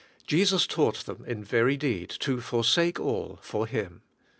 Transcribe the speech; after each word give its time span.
Jesus 0.25 0.65
taught 0.65 1.05
them 1.05 1.23
in 1.27 1.43
very 1.43 1.77
deed 1.77 2.09
to 2.21 2.41
forsake 2.41 2.99
all 2.99 3.37
for 3.43 3.67
Him. 3.67 4.01